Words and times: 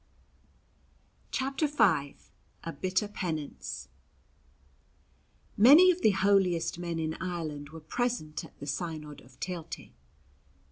CHAPTER 1.29 1.67
V 1.67 2.15
A 2.63 2.73
BITTER 2.73 3.07
PENANCE 3.07 3.87
MANY 5.55 5.91
of 5.91 6.01
the 6.01 6.09
holiest 6.09 6.79
men 6.79 6.97
in 6.97 7.13
Ireland 7.21 7.69
were 7.69 7.81
present 7.81 8.43
at 8.43 8.57
the 8.59 8.65
Synod 8.65 9.21
of 9.21 9.39
Teilte. 9.39 9.91